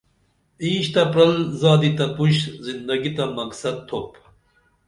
اینچ 0.63 0.85
تہ 0.93 1.03
پرل 1.13 1.33
زادی 1.61 1.91
تہ 1.97 2.05
پُش 2.15 2.35
زندگی 2.65 3.11
تہ 3.17 3.23
مقصد 3.37 3.75
تُھوپ 3.87 4.09